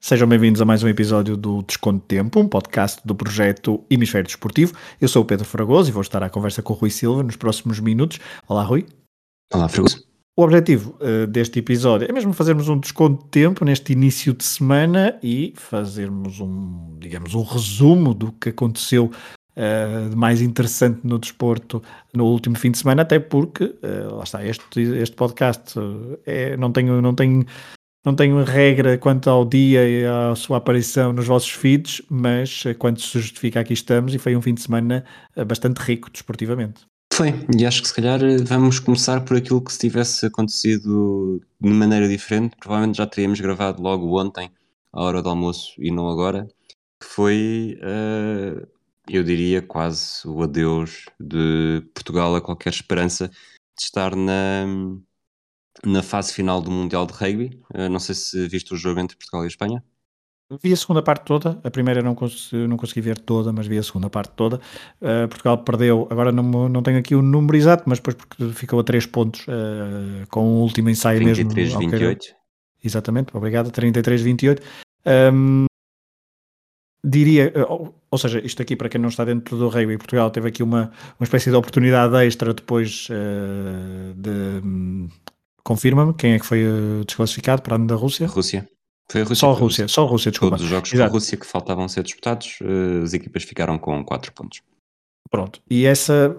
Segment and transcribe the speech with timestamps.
[0.00, 4.72] Sejam bem-vindos a mais um episódio do Desconto Tempo, um podcast do projeto Hemisfério Desportivo.
[4.98, 7.36] Eu sou o Pedro Fragoso e vou estar à conversa com o Rui Silva nos
[7.36, 8.18] próximos minutos.
[8.48, 8.86] Olá, Rui.
[9.52, 10.02] Olá, Fragoso.
[10.34, 14.44] O objetivo uh, deste episódio é mesmo fazermos um desconto de tempo neste início de
[14.44, 19.10] semana e fazermos um, digamos, um resumo do que aconteceu
[19.54, 21.82] uh, de mais interessante no desporto
[22.14, 25.74] no último fim de semana, até porque, uh, lá está, este, este podcast
[26.24, 27.44] é, não tenho, não tenho
[28.08, 33.02] não tenho regra quanto ao dia e à sua aparição nos vossos feeds, mas quanto
[33.02, 35.04] se justifica, aqui estamos e foi um fim de semana
[35.46, 36.86] bastante rico desportivamente.
[37.12, 41.68] Foi, e acho que se calhar vamos começar por aquilo que se tivesse acontecido de
[41.68, 44.50] maneira diferente, provavelmente já teríamos gravado logo ontem,
[44.90, 46.48] à hora do almoço, e não agora,
[46.98, 48.66] que foi, uh,
[49.06, 54.64] eu diria, quase o adeus de Portugal a qualquer esperança de estar na,
[55.84, 57.60] na fase final do Mundial de Rugby.
[57.74, 59.82] Uh, não sei se viste o jogo entre Portugal e Espanha.
[60.62, 63.76] Vi a segunda parte toda, a primeira não consegui, não consegui ver toda, mas vi
[63.76, 64.56] a segunda parte toda.
[65.00, 68.80] Uh, Portugal perdeu, agora não, não tenho aqui o número exato, mas depois porque ficou
[68.80, 71.90] a 3 pontos uh, com o último ensaio 33, mesmo.
[71.90, 72.34] 28.
[72.82, 74.62] Exatamente, obrigado, 33-28.
[75.06, 75.66] Um,
[77.04, 77.52] diria,
[78.10, 80.90] ou seja, isto aqui para quem não está dentro do rugby, Portugal teve aqui uma,
[81.18, 85.08] uma espécie de oportunidade extra depois uh, de.
[85.68, 86.64] Confirma-me quem é que foi
[87.06, 88.26] desclassificado para a da Rússia?
[88.26, 88.66] Rússia.
[89.12, 89.36] Foi a Rússia.
[89.36, 90.56] Só a Rússia, só a Rússia, desculpa.
[90.56, 91.10] Todos os jogos Exato.
[91.10, 94.62] com a Rússia que faltavam ser disputados, uh, as equipas ficaram com 4 pontos.
[95.30, 96.34] Pronto, e essa,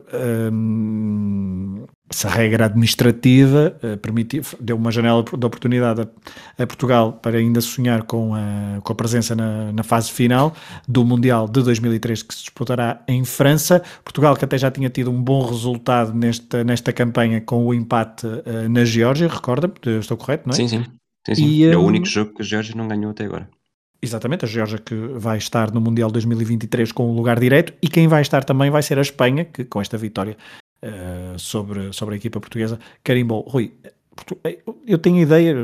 [0.52, 7.38] hum, essa regra administrativa uh, permitiu, deu uma janela de oportunidade a, a, Portugal para
[7.38, 10.56] ainda sonhar com a, com a presença na, na, fase final
[10.88, 13.84] do Mundial de 2003 que se disputará em França.
[14.04, 18.26] Portugal que até já tinha tido um bom resultado nesta, nesta campanha com o empate
[18.26, 20.56] uh, na Geórgia, recorda-me, estou correto, não é?
[20.56, 20.86] Sim, sim.
[21.26, 21.46] Sim, sim.
[21.46, 23.48] E, é o hum, único jogo que a Geórgia não ganhou até agora.
[24.02, 28.08] Exatamente, a Geórgia que vai estar no Mundial 2023 com um lugar direto e quem
[28.08, 30.38] vai estar também vai ser a Espanha, que com esta vitória
[30.84, 33.42] uh, sobre, sobre a equipa portuguesa carimbou.
[33.48, 33.74] Rui,
[34.44, 35.56] eh, eu tenho ideia,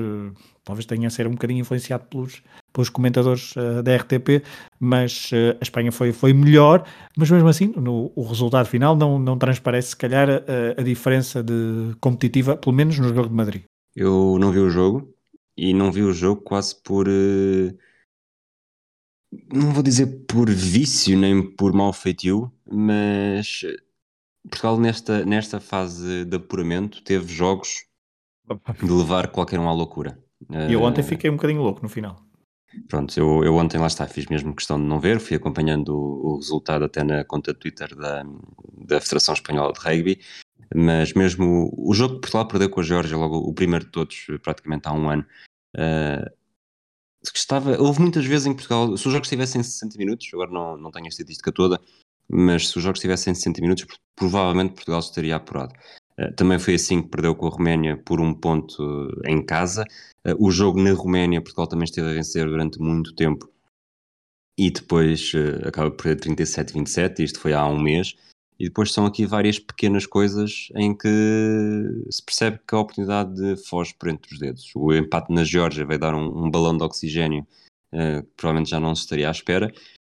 [0.64, 4.44] talvez tenha a ser um bocadinho influenciado pelos, pelos comentadores uh, da RTP,
[4.80, 6.86] mas uh, a Espanha foi, foi melhor,
[7.18, 11.44] mas mesmo assim no, o resultado final não, não transparece se calhar a, a diferença
[11.44, 13.64] de competitiva, pelo menos no jogo de Madrid.
[13.96, 15.16] Eu não vi o jogo,
[15.58, 17.08] e não vi o jogo quase por.
[17.08, 17.78] Uh,
[19.52, 23.62] não vou dizer por vício nem por mau feitio, mas
[24.50, 27.86] Portugal nesta, nesta fase de apuramento teve jogos
[28.80, 30.20] de levar qualquer um à loucura.
[30.50, 32.24] E eu ontem eh, fiquei um bocadinho louco no final.
[32.88, 36.34] Pronto, eu, eu ontem lá está, fiz mesmo questão de não ver, fui acompanhando o,
[36.34, 38.24] o resultado até na conta de Twitter da,
[38.86, 40.20] da Federação Espanhola de Rugby,
[40.76, 44.28] mas mesmo o jogo que Portugal perdeu com a Geórgia, logo o primeiro de todos,
[44.44, 45.26] praticamente há um ano,
[45.78, 46.30] uh,
[47.34, 50.92] estava, houve muitas vezes em Portugal, se os jogos estivessem 60 minutos, agora não, não
[50.92, 51.80] tenho a estatística toda,
[52.30, 55.74] mas se os jogos estivessem 60 minutos, provavelmente Portugal estaria apurado.
[56.20, 59.84] Uh, também foi assim que perdeu com a Roménia por um ponto em casa.
[60.26, 63.50] Uh, o jogo na Roménia, Portugal também esteve a vencer durante muito tempo
[64.58, 65.34] e depois
[65.66, 67.20] acaba por perder 37-27.
[67.20, 68.16] Isto foi há um mês.
[68.58, 71.10] E depois são aqui várias pequenas coisas em que
[72.10, 74.72] se percebe que a oportunidade foge por entre os dedos.
[74.74, 77.46] O empate na Geórgia vai dar um, um balão de oxigênio
[77.92, 79.72] que provavelmente já não se estaria à espera.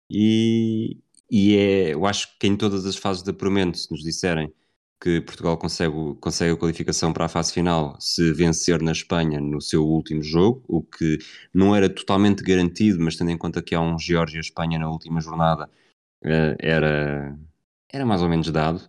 [0.10, 0.98] E,
[1.32, 4.54] e é, eu acho que em todas as fases de apuramento, se nos disserem
[5.02, 9.62] que Portugal consegue, consegue a qualificação para a fase final se vencer na Espanha no
[9.62, 11.18] seu último jogo, o que
[11.54, 15.70] não era totalmente garantido, mas tendo em conta que há um Geórgia-Espanha na última jornada,
[16.24, 17.38] uh, era
[17.90, 18.82] era mais ou menos dado,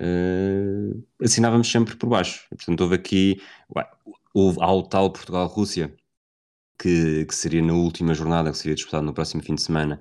[0.00, 2.46] uh, assinávamos sempre por baixo.
[2.50, 3.42] Portanto, houve aqui,
[4.34, 5.94] houve, há o tal Portugal-Rússia,
[6.80, 10.00] que, que seria na última jornada, que seria disputado no próximo fim de semana,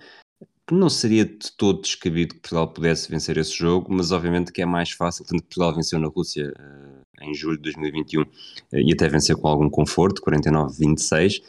[0.71, 4.65] não seria de todo descabido que Portugal pudesse vencer esse jogo, mas obviamente que é
[4.65, 8.27] mais fácil, tanto que Portugal venceu na Rússia uh, em julho de 2021 uh,
[8.73, 11.41] e até venceu com algum conforto, 49-26,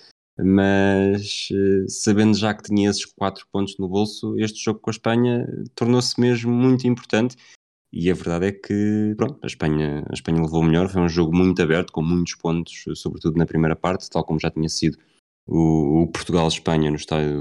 [0.43, 4.93] mas eh, sabendo já que tinha esses quatro pontos no bolso, este jogo com a
[4.93, 7.37] Espanha tornou-se mesmo muito importante.
[7.93, 11.37] E a verdade é que pronto, a, Espanha, a Espanha levou melhor, foi um jogo
[11.37, 14.97] muito aberto, com muitos pontos, sobretudo na primeira parte, tal como já tinha sido
[15.47, 17.41] o, o Portugal-Espanha no estádio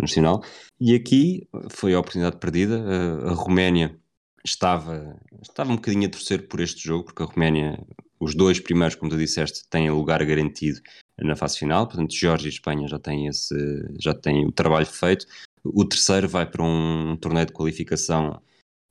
[0.00, 0.42] nacional.
[0.80, 2.82] E aqui foi a oportunidade perdida.
[2.82, 3.98] A, a Roménia
[4.44, 7.78] estava, estava um bocadinho a torcer por este jogo, porque a Roménia,
[8.20, 10.80] os dois primeiros, como tu disseste, têm lugar garantido
[11.18, 13.54] na fase final, portanto Geórgia e Espanha já têm, esse,
[14.00, 15.26] já têm o trabalho feito.
[15.64, 18.40] O terceiro vai para um torneio de qualificação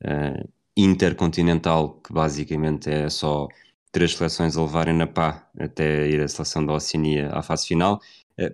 [0.03, 3.47] uh, intercontinental, que basicamente é só
[3.91, 8.01] três seleções a levarem na pá até ir a seleção da Oceania à fase final.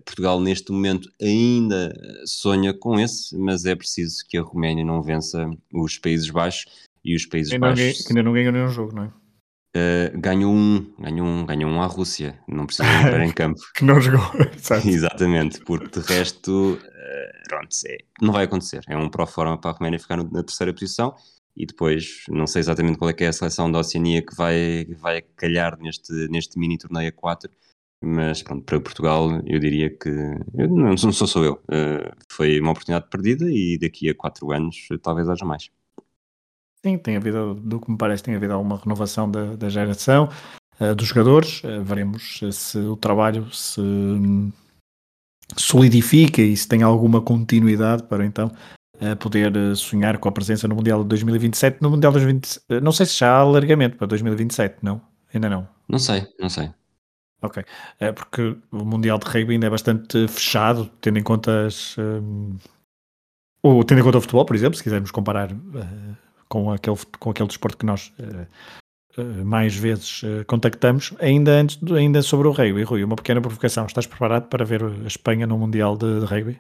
[0.06, 1.94] Portugal neste momento ainda
[2.26, 6.66] sonha com esse, mas é preciso que a Roménia não vença os Países Baixos
[7.04, 8.06] e os Países ainda Baixos.
[8.06, 9.12] que ainda não ganhou nenhum jogo, não é?
[9.78, 13.62] Uh, ganhou um, ganhou um, ganhou um à Rússia, não precisa entrar em campo.
[13.76, 14.20] que não jogou,
[14.84, 18.82] Exatamente, porque de resto, uh, pronto, é, não vai acontecer.
[18.88, 21.16] É um pró-forma para a Roménia ficar na terceira posição
[21.56, 24.86] e depois, não sei exatamente qual é que é a seleção da Oceania que vai,
[24.98, 27.52] vai calhar neste, neste mini torneio a 4,
[28.02, 32.60] mas pronto, para Portugal eu diria que, eu, não, não sou só eu, uh, foi
[32.60, 35.70] uma oportunidade perdida e daqui a 4 anos talvez haja mais.
[36.84, 40.30] Sim, tem havido, do que me parece, tem havido alguma renovação da, da geração
[40.80, 41.62] uh, dos jogadores.
[41.62, 44.50] Uh, veremos se o trabalho se um,
[45.58, 48.52] solidifica e se tem alguma continuidade para então
[49.22, 51.82] poder sonhar com a presença no Mundial de 2027.
[51.82, 55.02] No Mundial de 2027, não sei se já há alargamento para 2027, não?
[55.34, 55.66] Ainda não?
[55.88, 56.70] Não sei, não sei.
[57.42, 57.64] Ok,
[58.00, 61.98] é porque o Mundial de Rugby ainda é bastante fechado, tendo em conta as.
[61.98, 62.58] Um,
[63.64, 66.18] ou tendo em conta o futebol, por exemplo, se quisermos comparar uh,
[66.50, 72.22] com aquele, com aquele desporto que nós uh, uh, mais vezes contactamos, ainda antes ainda
[72.22, 72.84] sobre o rugby.
[72.84, 73.86] Rui, uma pequena provocação.
[73.86, 76.60] Estás preparado para ver a Espanha no Mundial de, de rugby?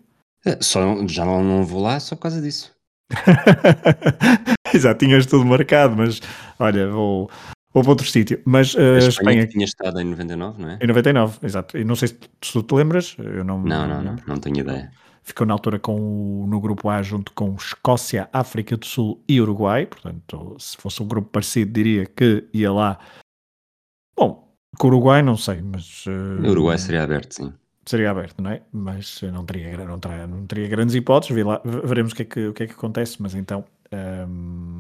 [0.62, 2.74] Só, já não, não vou lá só por causa disso.
[4.74, 6.22] Exato, tinhas tudo marcado, mas
[6.58, 7.30] olha, vou,
[7.74, 8.42] vou para outro sítio.
[8.46, 9.48] Mas uh, a Espanha, Espanha...
[9.48, 10.80] tinha estado em 99, não é?
[10.82, 11.78] Em 99, exato.
[11.78, 12.18] E não sei se
[12.54, 13.62] tu te lembras, eu não.
[13.62, 14.92] Não, não, não, não tenho ideia
[15.30, 19.86] ficou na altura com, no grupo A junto com Escócia, África do Sul e Uruguai.
[19.86, 23.00] Portanto, se fosse um grupo parecido, diria que ia lá.
[24.18, 26.06] Bom, com o Uruguai não sei, mas.
[26.06, 27.54] Uh, o Uruguai seria aberto, sim.
[27.86, 28.62] Seria aberto, não é?
[28.72, 31.44] Mas não teria, não teria, não teria grandes hipóteses.
[31.44, 33.64] Lá, veremos o que, é que, o que é que acontece, mas então.
[33.92, 34.79] Um,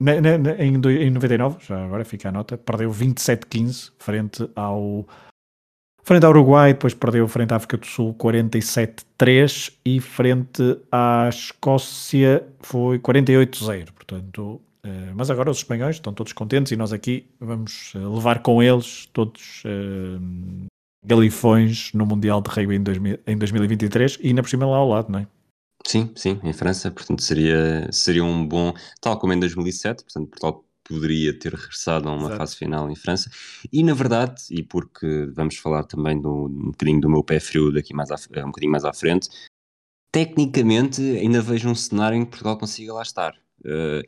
[0.00, 5.06] na, na, em, em 99, já agora fica a nota, perdeu 27-15 frente ao
[6.04, 10.62] Frente ao Uruguai, depois perdeu frente à África do Sul 47-3 e frente
[10.92, 13.90] à Escócia foi 48-0.
[13.90, 18.40] Portanto, uh, mas agora os espanhóis estão todos contentes e nós aqui vamos eh, levar
[18.40, 20.66] com eles todos uh,
[21.06, 24.88] galifões no Mundial de Rugby em, 2000, em 2023 e ainda por cima lá ao
[24.88, 25.26] lado, não é?
[25.86, 30.64] Sim, sim, em França, portanto seria, seria um bom, tal como em 2007, portanto Portugal
[30.82, 32.36] poderia ter regressado a uma Exato.
[32.36, 33.30] fase final em França.
[33.72, 37.72] E na verdade, e porque vamos falar também do, um bocadinho do meu pé frio
[37.72, 39.28] daqui mais a, um bocadinho mais à frente,
[40.12, 43.34] tecnicamente ainda vejo um cenário em que Portugal consiga lá estar.
[43.60, 44.02] Uh,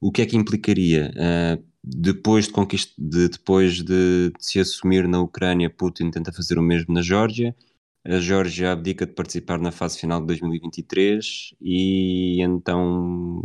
[0.00, 1.12] o que é que implicaria?
[1.14, 2.94] Uh, depois, de, conquist...
[2.98, 7.54] de, depois de, de, se assumir na Ucrânia, Putin tenta fazer o mesmo na Geórgia.
[8.04, 13.42] A Geórgia abdica de participar na fase final de 2023 e então,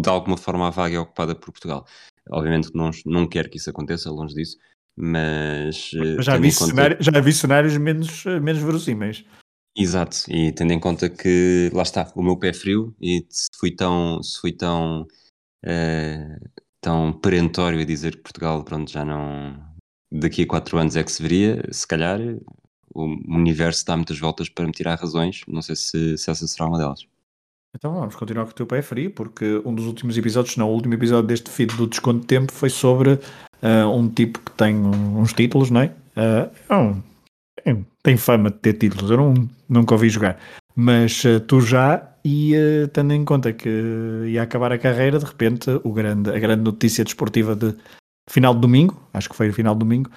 [0.00, 1.84] de alguma forma, a vaga é ocupada por Portugal.
[2.30, 4.56] Obviamente que não, não quero que isso aconteça, longe disso,
[4.96, 5.90] mas.
[5.94, 6.66] mas já, vi conta...
[6.66, 9.24] cenário, já vi cenários menos, menos verossímeis.
[9.76, 13.70] Exato, e tendo em conta que lá está, o meu pé frio, e se fui
[13.70, 15.02] tão, se fui tão,
[15.64, 16.50] uh,
[16.80, 19.68] tão perentório a dizer que Portugal pronto, já não.
[20.12, 22.18] Daqui a quatro anos é que se veria, se calhar
[22.94, 26.66] o universo dá muitas voltas para me tirar razões, não sei se, se essa será
[26.66, 27.06] uma delas.
[27.74, 30.74] Então vamos continuar com o teu pé frio, porque um dos últimos episódios, não, o
[30.74, 34.76] último episódio deste feed do Desconto de Tempo foi sobre uh, um tipo que tem
[34.76, 35.94] uns títulos, não é?
[36.16, 37.02] Uh,
[38.02, 40.38] tem fama de ter títulos, eu não, nunca ouvi jogar,
[40.74, 42.54] mas uh, tu já, e
[42.92, 43.68] tendo em conta que
[44.26, 47.76] ia acabar a carreira, de repente o grande, a grande notícia desportiva de
[48.28, 50.10] final de domingo, acho que foi o final de domingo,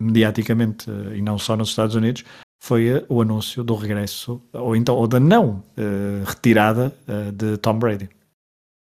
[0.00, 2.24] mediaticamente, e não só nos Estados Unidos,
[2.60, 7.56] foi uh, o anúncio do regresso, ou então ou da não uh, retirada uh, de
[7.58, 8.08] Tom Brady.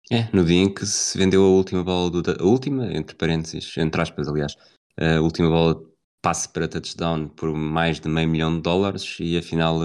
[0.10, 2.24] É, no dia em que se vendeu a última bola do.
[2.32, 4.56] A última, entre parênteses, entre aspas, aliás,
[4.98, 5.84] a última bola
[6.22, 9.80] passe para touchdown por mais de meio milhão de dólares e afinal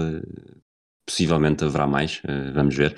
[1.05, 2.21] possivelmente haverá mais,
[2.53, 2.97] vamos ver.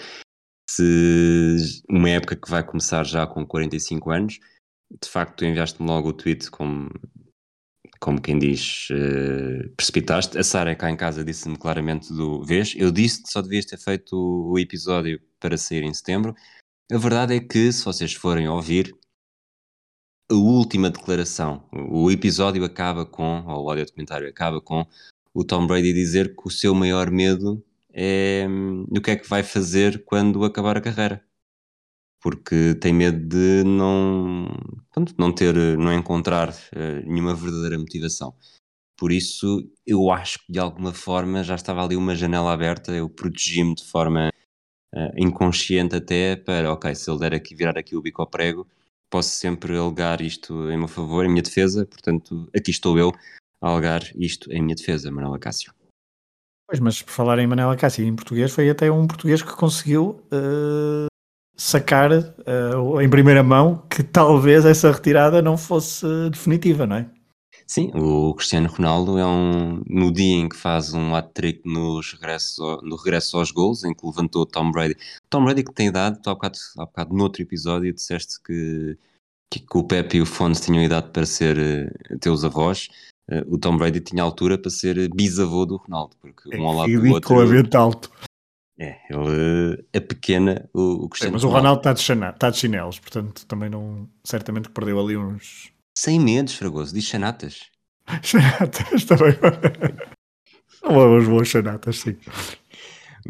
[0.69, 4.39] Se uma época que vai começar já com 45 anos,
[5.01, 6.87] de facto enviaste-me logo o tweet com
[7.99, 10.37] como quem diz, uh, precipitaste.
[10.37, 12.73] A Sara cá em casa disse-me claramente do vez.
[12.77, 16.35] Eu disse que só devias ter feito o episódio para sair em setembro.
[16.91, 18.95] A verdade é que, se vocês forem ouvir,
[20.29, 24.85] a última declaração, o episódio acaba com, ou o áudio documentário acaba com
[25.33, 29.29] o Tom Brady dizer que o seu maior medo é hum, o que é que
[29.29, 31.23] vai fazer quando acabar a carreira
[32.25, 34.47] porque tem medo de não,
[34.91, 38.33] pronto, não ter, não encontrar uh, nenhuma verdadeira motivação.
[38.97, 43.07] Por isso, eu acho que de alguma forma já estava ali uma janela aberta, eu
[43.07, 44.31] protegi-me de forma
[44.91, 48.67] uh, inconsciente até para, ok, se ele der aqui, virar aqui o bico ao prego,
[49.07, 53.11] posso sempre alegar isto em meu favor, em minha defesa, portanto, aqui estou eu
[53.61, 55.71] algar isto em minha defesa, Manuela Cássio.
[56.67, 60.19] Pois, mas por falar em Manela Cássio em português, foi até um português que conseguiu
[60.33, 61.05] uh,
[61.55, 67.09] sacar uh, em primeira mão que talvez essa retirada não fosse definitiva, não é?
[67.67, 69.81] Sim, o Cristiano Ronaldo é um.
[69.87, 74.05] No dia em que faz um hat-trick no regresso, no regresso aos gols, em que
[74.05, 74.95] levantou Tom Brady.
[75.29, 78.97] Tom Brady que tem idade, tu há bocado, há bocado noutro episódio disseste que,
[79.51, 82.89] que, que o Pepe e o Fontes tinham idade para ser uh, teus avós.
[83.31, 86.75] Uh, o Tom Brady tinha altura para ser bisavô do Ronaldo, porque é um ao
[86.75, 87.77] lado do outro.
[87.77, 88.11] alto.
[88.77, 92.57] É, ele é pequena o, o Cristiano é, Mas o Ronaldo está de, está de
[92.57, 94.09] chinelos, portanto também não.
[94.23, 95.71] Certamente perdeu ali uns.
[95.97, 97.69] Sem medos, Fragoso, diz chanatas.
[98.21, 99.33] chanatas também.
[100.83, 102.17] Não as boas chanatas, sim.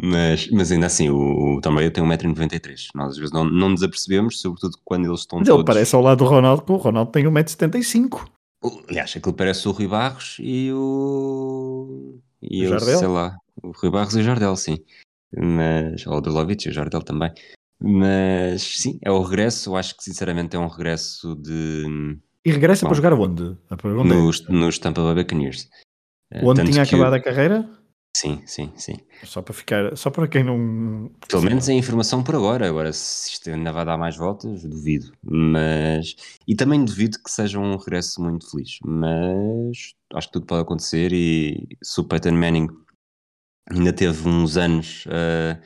[0.02, 2.88] Mas, mas ainda assim, o, o Tom Brady tem 1,93m.
[2.96, 5.60] Nós às vezes não, não nos apercebemos, sobretudo quando eles estão mas todos...
[5.62, 8.28] ele parece ao lado do Ronaldo, que o Ronaldo tem 1,75m.
[8.90, 12.20] Aliás, aquilo parece o Rui Barros e o...
[12.42, 13.00] E o Jardel?
[13.00, 14.78] sei lá, o Rui Barros e o Jardel, sim.
[15.38, 17.32] Mas, ou o Drolovic e o Jardel também.
[17.80, 19.72] Mas, sim, é o regresso.
[19.72, 22.18] Eu acho que, sinceramente, é um regresso de...
[22.46, 23.58] E regressa Bom, para jogar onde?
[23.72, 24.52] É nos, é...
[24.52, 25.68] nos Tampa Bay Buccanheers.
[26.44, 27.70] Onde Tanto tinha acabado a carreira?
[28.16, 28.96] Sim, sim, sim.
[29.26, 31.12] Só para ficar, só para quem não.
[31.28, 32.66] Pelo menos é informação por agora.
[32.66, 35.12] Agora, se isto ainda vai dar mais voltas, duvido.
[35.22, 36.16] Mas.
[36.48, 38.78] E também duvido que seja um regresso muito feliz.
[38.86, 41.12] Mas acho que tudo pode acontecer.
[41.12, 42.68] E se o Peyton Manning
[43.70, 45.62] ainda teve uns anos uh,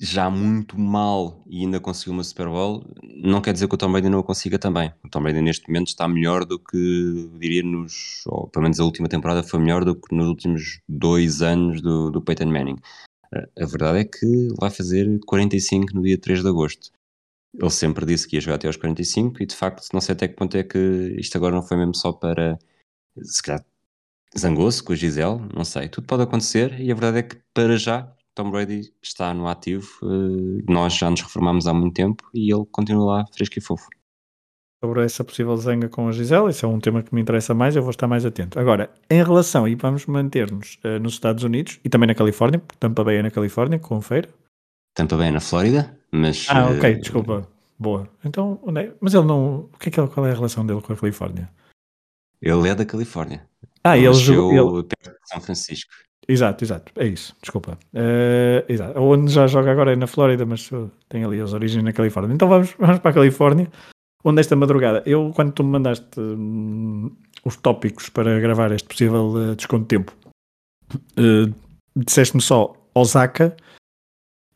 [0.00, 3.92] já muito mal e ainda conseguiu uma Super Bowl, não quer dizer que o Tom
[3.92, 4.92] Brady não a consiga também.
[5.04, 8.84] O Tom Brady neste momento está melhor do que, diria, nos, ou pelo menos a
[8.84, 12.76] última temporada foi melhor do que nos últimos dois anos do, do Peyton Manning.
[13.32, 16.90] A verdade é que vai fazer 45 no dia 3 de agosto.
[17.54, 20.28] Ele sempre disse que ia jogar até aos 45 e de facto não sei até
[20.28, 20.78] que ponto é que
[21.18, 22.58] isto agora não foi mesmo só para
[23.22, 23.64] se calhar
[24.38, 27.76] zangou-se com a Gisele, não sei, tudo pode acontecer e a verdade é que para
[27.76, 32.52] já Tom Brady está no ativo, uh, nós já nos reformamos há muito tempo e
[32.52, 33.88] ele continua lá fresco e fofo.
[34.84, 37.74] Sobre essa possível zanga com a Gisele, isso é um tema que me interessa mais,
[37.74, 38.60] eu vou estar mais atento.
[38.60, 42.78] Agora, em relação, e vamos manter-nos uh, nos Estados Unidos e também na Califórnia, porque
[42.78, 44.28] Tampa Bay é na Califórnia, confere.
[44.94, 46.46] Tampa Bay é na Flórida, mas...
[46.50, 47.48] Ah, ok, uh, desculpa.
[47.78, 48.06] Boa.
[48.22, 48.92] Então, é?
[49.00, 49.70] mas ele não...
[49.72, 51.50] O que é que ele, qual é a relação dele com a Califórnia?
[52.40, 53.48] Ele é da Califórnia.
[53.86, 54.78] Ah, ele jogou...
[54.78, 54.84] Ele...
[54.84, 55.92] perto de São Francisco.
[56.28, 57.78] Exato, exato, é isso, desculpa.
[57.94, 58.98] Uh, exato.
[59.00, 60.68] Onde já joga agora é na Flórida, mas
[61.08, 62.34] tem ali as origens na Califórnia.
[62.34, 63.70] Então vamos, vamos para a Califórnia,
[64.24, 67.12] onde esta madrugada, eu quando tu me mandaste hum,
[67.44, 70.12] os tópicos para gravar este possível uh, desconto de tempo,
[70.94, 71.54] uh,
[71.94, 73.56] disseste-me só Osaka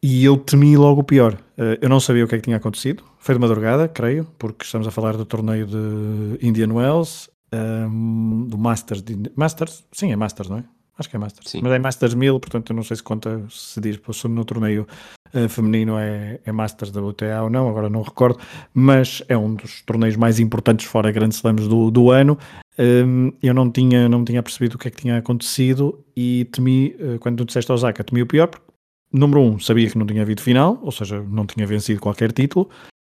[0.03, 1.39] e eu temi logo o pior.
[1.81, 4.89] eu não sabia o que é que tinha acontecido, foi de madrugada, creio, porque estamos
[4.89, 10.49] a falar do torneio de Indian Wells, um, do Masters, de, Masters, sim é Masters,
[10.49, 10.65] não é?
[11.01, 11.51] Acho que é Masters.
[11.51, 11.61] Sim.
[11.63, 14.87] Mas é Masters 1000, portanto eu não sei se conta, se diz se no torneio
[15.35, 18.39] uh, feminino é, é Masters da WTA ou não, agora não recordo,
[18.75, 22.39] mas é um dos torneios mais importantes fora grandes slams do, do ano.
[22.79, 26.95] Um, eu não tinha, não tinha percebido o que é que tinha acontecido e temi,
[27.01, 28.67] uh, quando tu disseste Osaka, temi o pior, porque,
[29.11, 32.69] número um, sabia que não tinha havido final, ou seja, não tinha vencido qualquer título,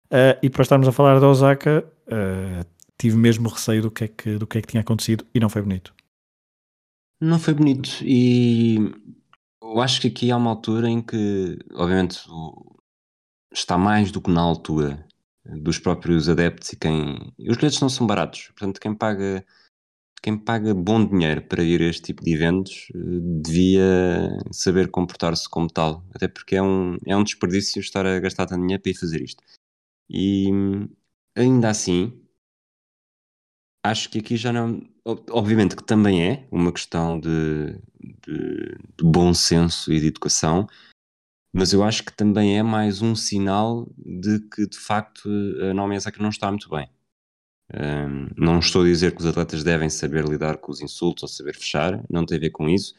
[0.06, 1.84] uh, e para estarmos a falar de Osaka,
[3.02, 5.48] tive mesmo receio do que, é que, do que é que tinha acontecido e não
[5.48, 5.92] foi bonito.
[7.20, 8.76] Não foi bonito e
[9.60, 12.20] eu acho que aqui há uma altura em que, obviamente,
[13.52, 15.04] está mais do que na altura
[15.44, 17.34] dos próprios adeptos e quem.
[17.40, 19.44] Os bilhetes não são baratos, portanto, quem paga,
[20.22, 22.98] quem paga bom dinheiro para ir a este tipo de eventos eh,
[23.42, 28.46] devia saber comportar-se como tal, até porque é um, é um desperdício estar a gastar
[28.46, 29.42] tanto dinheiro para ir fazer isto.
[30.08, 30.48] E
[31.36, 32.21] ainda assim,
[33.84, 34.80] acho que aqui já não.
[35.30, 40.66] Obviamente que também é uma questão de, de, de, bom senso e de educação,
[41.52, 45.28] mas eu acho que também é mais um sinal de que de facto
[45.60, 46.88] a Naomi Osaka não está muito bem.
[47.74, 51.28] Um, não estou a dizer que os atletas devem saber lidar com os insultos ou
[51.28, 52.94] saber fechar, não tem a ver com isso.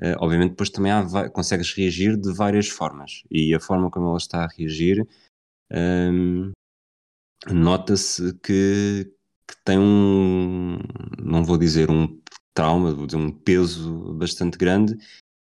[0.00, 4.16] Uh, obviamente, depois também há, consegues reagir de várias formas e a forma como ela
[4.16, 5.06] está a reagir
[5.72, 6.52] um,
[7.46, 9.12] nota-se que,
[9.48, 10.78] que tem um,
[11.18, 12.20] não vou dizer um
[12.52, 14.94] trauma, vou dizer um peso bastante grande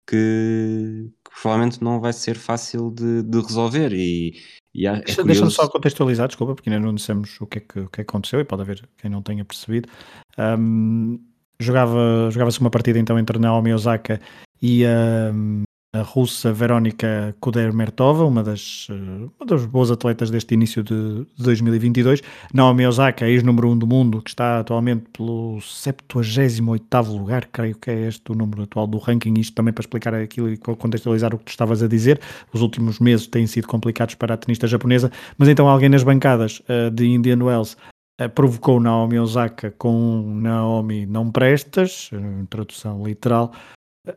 [0.07, 4.39] que, que provavelmente não vai ser fácil de, de resolver e,
[4.73, 7.79] e é Deixa, Deixa-me só contextualizar, desculpa, porque ainda não dissemos o que é que,
[7.79, 9.89] o que, é que aconteceu e pode haver quem não tenha percebido.
[10.37, 11.19] Um,
[11.59, 14.21] jogava, jogava-se uma partida então entre Naomi Osaka
[14.61, 15.63] e, um,
[15.93, 18.93] a russa Verónica Kudermetova, uma das, eh,
[19.39, 22.21] uma das boas atletas deste início de 2022.
[22.53, 27.89] Naomi Osaka, ex-número 1 um do mundo, que está atualmente pelo 78º lugar, creio que
[27.89, 31.37] é este o número atual do ranking, isto também para explicar aquilo e contextualizar o
[31.39, 32.19] que tu estavas a dizer.
[32.53, 36.61] Os últimos meses têm sido complicados para a tenista japonesa, mas então alguém nas bancadas
[36.61, 37.77] uh, de Indian Wells
[38.21, 42.11] uh, provocou Naomi Osaka com Naomi não prestas,
[42.49, 43.53] tradução literal,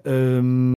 [0.07, 0.73] um,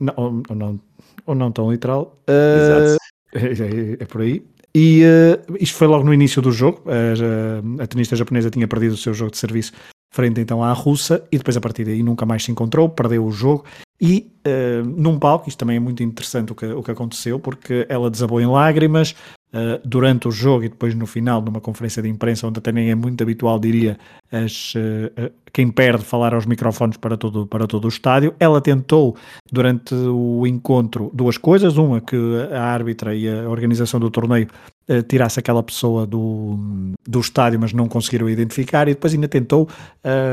[0.00, 0.80] não, ou, não,
[1.26, 2.18] ou não tão literal.
[2.28, 2.96] Uh,
[3.36, 4.42] é, é, por aí.
[4.74, 6.82] E uh, isto foi logo no início do jogo.
[6.86, 9.72] Uh, a tenista japonesa tinha perdido o seu jogo de serviço
[10.12, 13.30] frente então à russa e depois a partir daí nunca mais se encontrou, perdeu o
[13.30, 13.64] jogo
[14.00, 17.86] e uh, num palco, isto também é muito interessante o que, o que aconteceu, porque
[17.88, 19.14] ela desabou em lágrimas,
[19.52, 22.88] Uh, durante o jogo e depois no final, numa conferência de imprensa, onde até nem
[22.88, 23.98] é muito habitual, diria,
[24.30, 28.32] as, uh, quem perde falar aos microfones para todo, para todo o estádio.
[28.38, 29.16] Ela tentou,
[29.50, 31.76] durante o encontro, duas coisas.
[31.76, 32.16] Uma, que
[32.52, 34.46] a árbitra e a organização do torneio
[34.88, 36.56] uh, tirasse aquela pessoa do,
[37.04, 38.86] do estádio, mas não conseguiram identificar.
[38.86, 39.68] E depois ainda tentou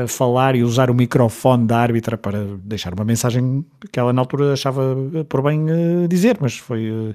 [0.06, 4.52] falar e usar o microfone da árbitra para deixar uma mensagem que ela na altura
[4.52, 4.96] achava
[5.28, 5.66] por bem
[6.08, 7.14] dizer, mas foi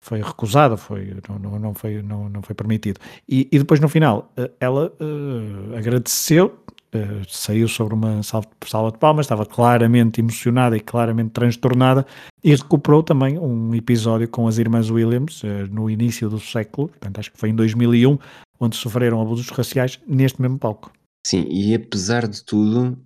[0.00, 2.98] foi recusada, foi, não, não, foi, não, não foi permitido.
[3.28, 6.58] E, e depois no final eh, ela uh, agradeceu,
[6.94, 12.06] uh, saiu sobre uma sala de palmas, estava claramente emocionada e claramente transtornada
[12.42, 17.18] e recuperou também um episódio com as irmãs Williams uh, no início do século, portanto
[17.18, 18.18] acho que foi em 2001,
[18.58, 20.90] onde sofreram abusos raciais neste mesmo palco.
[21.26, 22.98] Sim, e apesar de tudo,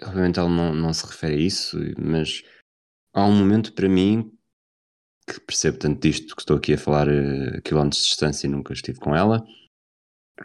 [0.00, 2.44] obviamente ela não, não se refere a isso, mas
[3.12, 4.30] há um momento para mim
[5.26, 8.72] que percebo tanto disto que estou aqui a falar a quilómetros de distância e nunca
[8.72, 9.44] estive com ela,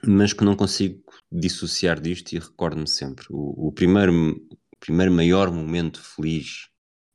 [0.05, 3.25] mas que não consigo dissociar disto e recordo-me sempre.
[3.29, 6.69] O, o, primeiro, o primeiro maior momento feliz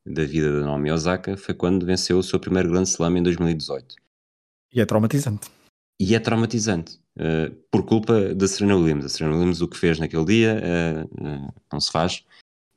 [0.06, 3.96] da vida da Naomi Osaka foi quando venceu o seu primeiro Grand Slam em 2018.
[4.73, 5.50] E é traumatizante.
[5.99, 7.00] E é traumatizante.
[7.16, 9.07] Uh, por culpa da Serena Williams.
[9.07, 12.24] A Serena Williams o que fez naquele dia uh, uh, não se faz.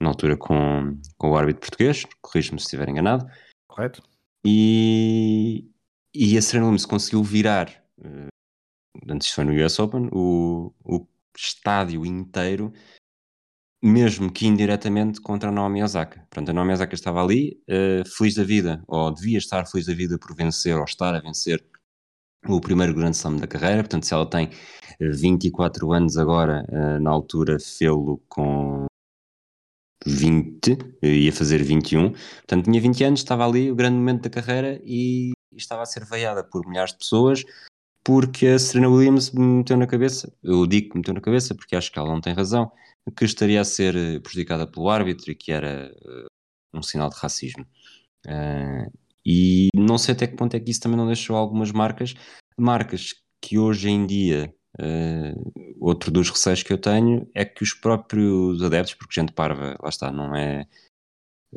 [0.02, 3.30] Na altura com, com o árbitro português, corrijo-me se estiver enganado.
[3.68, 4.02] Correto
[4.46, 5.70] e,
[6.14, 8.28] e a Serena Williams conseguiu virar, uh,
[9.10, 12.72] antes foi no US Open, o, o estádio inteiro,
[13.82, 16.26] mesmo que indiretamente contra a Naomi Osaka.
[16.30, 19.94] Pronto, a Naomi Osaka estava ali, uh, feliz da vida, ou devia estar feliz da
[19.94, 21.64] vida por vencer, ou estar a vencer
[22.48, 24.50] o primeiro grande slam da carreira, portanto se ela tem
[25.00, 26.66] 24 anos agora,
[27.02, 28.89] na altura fê-lo com
[30.06, 34.82] 20, ia fazer 21, portanto tinha 20 anos, estava ali o grande momento da carreira
[34.84, 37.44] e estava a ser veiada por milhares de pessoas
[38.04, 41.54] porque a Serena Williams me meteu na cabeça, eu digo que me meteu na cabeça
[41.54, 42.72] porque acho que ela não tem razão,
[43.16, 47.66] que estaria a ser prejudicada pelo árbitro e que era uh, um sinal de racismo.
[48.26, 48.92] Uh,
[49.26, 52.16] e não sei até que ponto é que isso também não deixou algumas marcas,
[52.58, 57.74] marcas que hoje em dia Uh, outro dos receios que eu tenho é que os
[57.74, 60.68] próprios adeptos, porque gente parva, lá está, não é.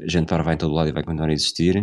[0.05, 1.83] Gente parva vai em todo lado e vai continuar a existir.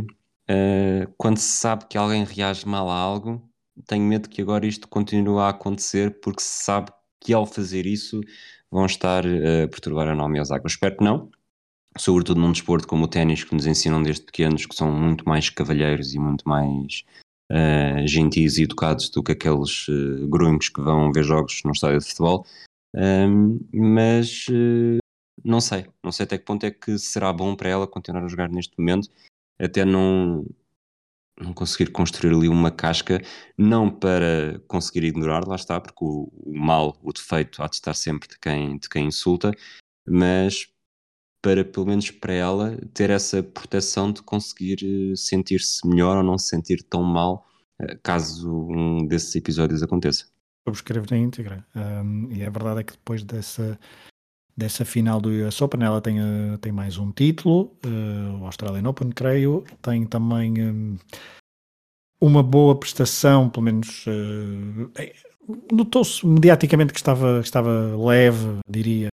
[0.50, 3.48] Uh, quando se sabe que alguém reage mal a algo,
[3.86, 8.22] tenho medo que agora isto continue a acontecer, porque se sabe que ao fazer isso
[8.72, 10.74] vão estar a perturbar a nome aos águas.
[10.74, 11.30] Espero que não,
[11.98, 15.50] sobretudo num desporto como o ténis, que nos ensinam desde pequenos que são muito mais
[15.50, 17.04] cavalheiros e muito mais
[17.52, 22.00] uh, gentis e educados do que aqueles uh, grunhos que vão ver jogos num estádio
[22.00, 22.46] de futebol.
[22.96, 24.98] Um, mas uh,
[25.44, 28.28] não sei, não sei até que ponto é que será bom para ela continuar a
[28.28, 29.10] jogar neste momento,
[29.60, 30.46] até não,
[31.40, 33.22] não conseguir construir ali uma casca,
[33.58, 37.94] não para conseguir ignorar, lá está, porque o, o, mal, o defeito há de estar
[37.94, 39.52] sempre de quem, de quem insulta,
[40.08, 40.68] mas
[41.42, 46.38] para, pelo menos para ela, ter essa proteção de conseguir eh, sentir-se melhor ou não
[46.38, 47.46] se sentir tão mal
[47.80, 50.26] eh, caso um desses episódios aconteça.
[50.68, 51.66] Subscrevo na íntegra.
[51.76, 53.80] Um, e a verdade é que depois dessa,
[54.56, 58.88] dessa final do US Open, ela tem, uh, tem mais um título, uh, o Australian
[58.88, 59.64] Open, creio.
[59.82, 60.98] Tem também um,
[62.22, 64.06] uma boa prestação, pelo menos.
[64.06, 64.92] Uh,
[65.72, 69.10] Notou-se mediaticamente que estava, que estava leve, diria,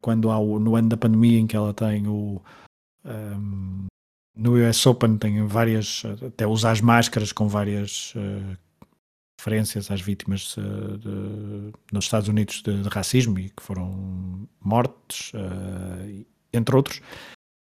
[0.00, 2.42] quando há o, no ano da pandemia em que ela tem o
[3.04, 3.86] um,
[4.38, 8.56] no US Open tem várias até usar as máscaras com várias uh,
[9.40, 15.32] referências às vítimas uh, de, nos Estados Unidos de, de, racismo e que foram mortes
[15.34, 17.00] uh, entre outros.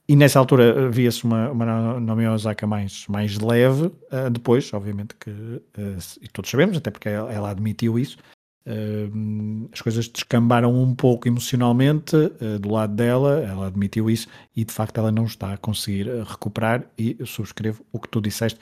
[0.09, 3.91] E nessa altura via-se uma, uma Naomi Osaka mais, mais leve,
[4.31, 5.29] depois, obviamente que,
[6.21, 8.17] e todos sabemos, até porque ela, ela admitiu isso,
[9.71, 14.73] as coisas descambaram um pouco emocionalmente uh, do lado dela, ela admitiu isso e de
[14.73, 18.59] facto ela não está a conseguir recuperar e subscrevo o que tu disseste.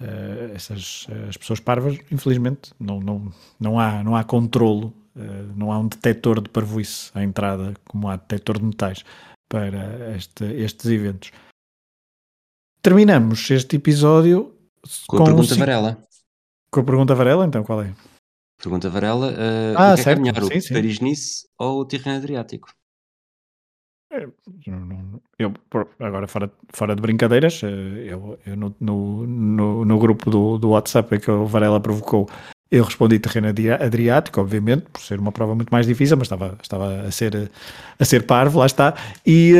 [0.00, 4.92] Uh, essas as pessoas parvas, infelizmente, não, não, não, há, não há controlo,
[5.56, 9.04] não há um detector de parvoíce à entrada, como há detector de metais
[9.48, 11.32] para este, estes eventos.
[12.80, 14.54] Terminamos este episódio
[15.08, 15.98] com, com a pergunta Varela.
[16.70, 17.92] Com a pergunta Varela, então qual é?
[18.60, 20.18] Pergunta Varela, uh, ah, o que certo.
[20.18, 22.68] é, melhor, sim, o Paris-Nice ou o Tirreno Adriático?
[24.10, 24.26] É,
[25.38, 25.54] eu,
[26.00, 31.20] agora, fora, fora de brincadeiras, eh, eu, eu no, no, no, grupo do, do WhatsApp
[31.20, 32.26] que o Varela provocou,
[32.70, 37.02] eu respondi terreno Adriático, obviamente, por ser uma prova muito mais difícil, mas estava, estava
[37.02, 37.50] a, ser,
[37.98, 38.94] a ser parvo, lá está.
[39.26, 39.52] E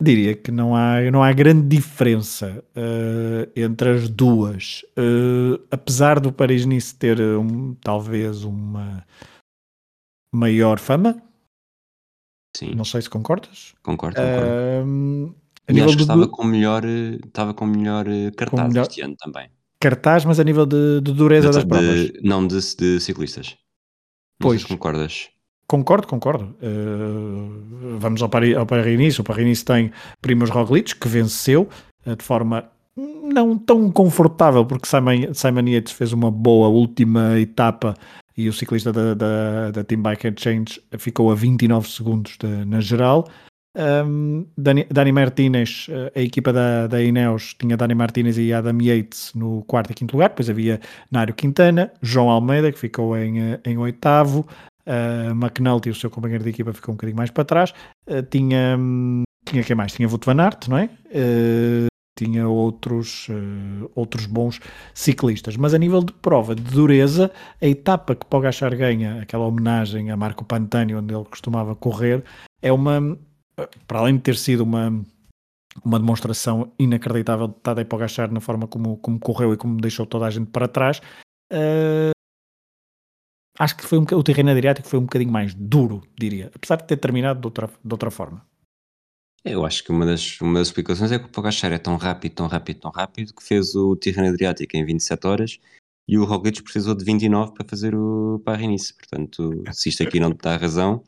[0.00, 4.82] diria que não há, não há grande diferença uh, entre as duas.
[4.96, 9.04] Uh, apesar do Paris-Nice ter um, talvez uma
[10.34, 11.22] maior fama.
[12.56, 12.74] Sim.
[12.74, 13.74] Não sei se concordas.
[13.82, 14.46] Concordo, concordo.
[14.46, 15.34] Uh,
[15.68, 18.86] a nível acho que estava, com melhor, estava com melhor cartaz melhor...
[18.86, 19.48] este ano também.
[19.80, 22.12] Cartaz, mas a nível de, de dureza de, das provas.
[22.22, 23.56] não, de, de ciclistas.
[24.40, 24.64] Não pois.
[24.64, 25.30] concordas.
[25.70, 26.52] Concordo, concordo.
[26.60, 29.20] Uh, vamos ao, Paris, ao Paris-Nice.
[29.20, 31.68] O Paris-Nice tem Primoz Roglic, que venceu
[32.04, 32.64] uh, de forma
[32.96, 37.94] não tão confortável, porque Simon, Simon Yates fez uma boa última etapa
[38.36, 42.80] e o ciclista da, da, da Team Bike Exchange ficou a 29 segundos de, na
[42.80, 43.28] geral.
[43.78, 48.82] Um, Dani, Dani Martinez, eh, a equipa da, da Ineos tinha Dani Martinez e Adam
[48.82, 50.80] Yates no quarto e quinto lugar, depois havia
[51.12, 54.44] Nário Quintana, João Almeida, que ficou em, em oitavo,
[54.86, 57.72] Uh, McNulty, o seu companheiro de equipa, ficou um bocadinho mais para trás.
[58.06, 58.78] Uh, tinha,
[59.44, 59.92] tinha quem mais?
[59.92, 60.90] Tinha van Aert, não é?
[61.06, 64.60] Uh, tinha outros, uh, outros bons
[64.92, 65.56] ciclistas.
[65.56, 70.16] Mas a nível de prova de dureza, a etapa que Pogachar ganha, aquela homenagem a
[70.16, 72.22] Marco Pantani, onde ele costumava correr,
[72.60, 73.18] é uma,
[73.86, 75.02] para além de ter sido uma,
[75.84, 80.26] uma demonstração inacreditável de Tadej Pogachar na forma como, como correu e como deixou toda
[80.26, 81.00] a gente para trás,
[81.52, 82.10] uh,
[83.60, 86.86] acho que foi um, o terreno adriático foi um bocadinho mais duro, diria, apesar de
[86.86, 88.44] ter terminado de outra, de outra forma.
[89.44, 92.34] Eu acho que uma das, uma das explicações é que o Pogachar é tão rápido,
[92.34, 95.58] tão rápido, tão rápido que fez o terreno adriático em 27 horas
[96.08, 98.94] e o Roglic precisou de 29 para fazer o Paris-Nice.
[98.94, 101.04] Portanto, se isto aqui não te dá razão,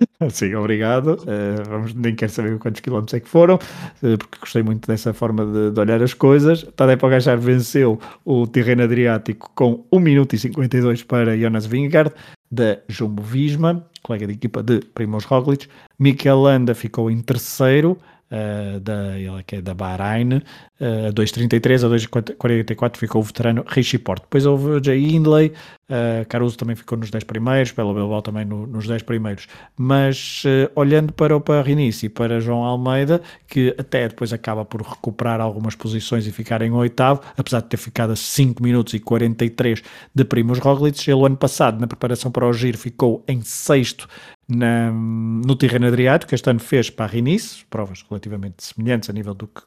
[0.30, 1.14] Sim, obrigado.
[1.22, 5.12] Uh, vamos, nem quero saber quantos quilómetros é que foram, uh, porque gostei muito dessa
[5.12, 6.62] forma de, de olhar as coisas.
[6.76, 12.12] Tadej Pogacar venceu o terreno Adriático com 1 minuto e 52 para Jonas Vingegaard,
[12.50, 15.68] da Jumbo Visma, colega de equipa de Primoz Roglic.
[15.98, 17.98] Mikel Landa ficou em terceiro,
[18.30, 21.88] uh, da, ele que é da Bahrein, uh, a 2.33, a
[22.34, 24.22] 2.44 ficou o veterano Richie Porte.
[24.22, 25.52] Depois houve o Jay Hindley,
[25.90, 29.46] uh, Caruso também ficou nos 10 primeiros, Pelo Bilbao também no, nos 10 primeiros.
[29.76, 30.42] Mas
[30.74, 35.74] olhando para o Parinici e para João Almeida, que até depois acaba por recuperar algumas
[35.74, 39.82] posições e ficar em oitavo, apesar de ter ficado a 5 minutos e 43
[40.14, 44.08] de Primos Roglic, ele ano passado, na preparação para o Giro, ficou em sexto
[44.50, 49.62] na, no terreno Adriático, este ano fez Rinice, provas relativamente semelhantes a nível do que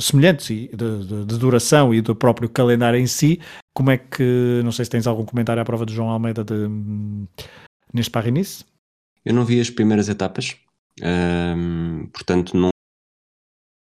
[0.00, 3.40] semelhantes de, de, de, duração e do próprio calendário em si.
[3.74, 6.68] Como é que, não sei se tens algum comentário à prova de João Almeida de,
[7.92, 8.64] neste Paris-Nice?
[9.24, 10.56] Eu não vi as primeiras etapas,
[11.02, 12.72] hum, portanto não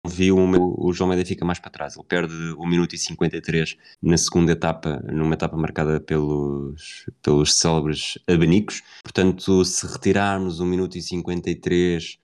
[0.06, 0.38] vi o,
[0.78, 1.96] o João Almeida fica mais para trás.
[1.96, 8.18] Ele perde 1 minuto e 53 na segunda etapa, numa etapa marcada pelos, pelos célebres
[8.26, 8.82] abanicos.
[9.02, 12.18] Portanto, se retirarmos 1 minuto e 53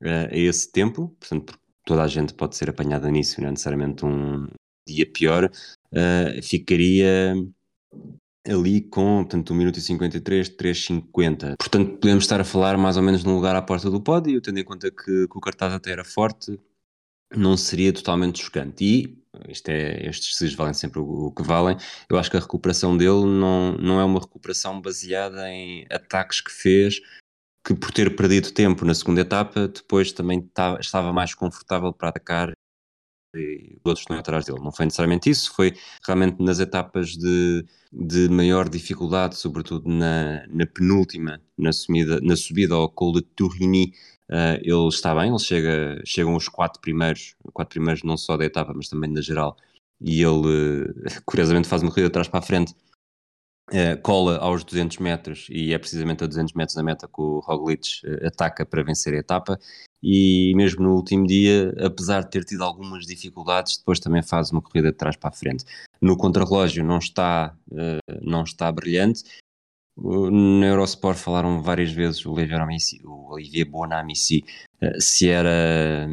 [0.00, 3.50] uh, eh, a esse tempo, portanto, toda a gente pode ser apanhada nisso, não é
[3.50, 4.46] necessariamente um
[4.86, 7.34] dia pior, uh, ficaria
[8.46, 11.56] ali com, portanto, 1 minuto e 53, 3,50.
[11.56, 14.58] Portanto, podemos estar a falar mais ou menos num lugar à porta do pódio, tendo
[14.58, 16.58] em conta que, que o cartaz até era forte,
[17.36, 18.84] não seria totalmente chocante.
[18.84, 21.76] E isto é, estes decisões valem sempre o, o, que valem.
[22.08, 26.50] Eu acho que a recuperação dele não, não é uma recuperação baseada em ataques que
[26.52, 27.00] fez,
[27.66, 30.48] que por ter perdido tempo na segunda etapa, depois também
[30.80, 32.52] estava mais confortável para atacar
[33.34, 34.60] e os outros estão atrás dele.
[34.60, 35.74] Não foi necessariamente isso, foi
[36.06, 42.74] realmente nas etapas de, de maior dificuldade, sobretudo na, na penúltima, na, sumida, na subida
[42.74, 43.94] ao Col de Tourigny,
[44.32, 48.44] uh, ele está bem, ele chega, chegam os quatro primeiros, quatro primeiros não só da
[48.44, 49.56] etapa, mas também da geral,
[50.00, 50.92] e ele,
[51.24, 52.74] curiosamente, faz uma corrida de trás para a frente,
[53.70, 57.38] Uh, cola aos 200 metros e é precisamente a 200 metros da meta que o
[57.38, 59.58] Roglic uh, ataca para vencer a etapa
[60.02, 64.60] e mesmo no último dia, apesar de ter tido algumas dificuldades, depois também faz uma
[64.60, 65.64] corrida de trás para a frente.
[66.00, 69.22] No contrarrelógio não está, uh, não está brilhante,
[69.96, 74.44] no Eurosport falaram várias vezes o Olivier, Bonamici
[74.80, 76.08] eh, se era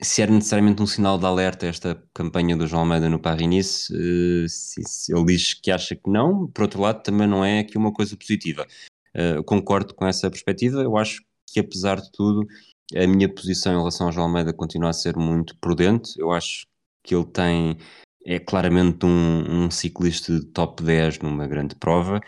[0.00, 5.16] se era necessariamente um sinal de alerta esta campanha do João Almeida no Paris-Nice, uh,
[5.16, 8.16] ele diz que acha que não, por outro lado também não é aqui uma coisa
[8.16, 8.66] positiva.
[9.14, 12.46] Uh, concordo com essa perspectiva, eu acho que apesar de tudo
[12.94, 16.66] a minha posição em relação ao João Almeida continua a ser muito prudente, eu acho
[17.02, 17.78] que ele tem,
[18.26, 22.20] é claramente um, um ciclista de top 10 numa grande prova,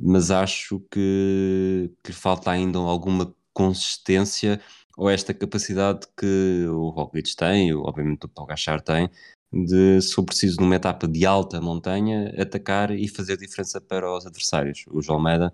[0.00, 4.60] mas acho que, que falta ainda alguma consistência
[4.96, 9.10] ou esta capacidade que o Roglic tem, obviamente o Pogachar tem,
[9.52, 14.26] de, se for preciso numa etapa de alta montanha, atacar e fazer diferença para os
[14.26, 14.84] adversários.
[14.90, 15.52] O João Almeida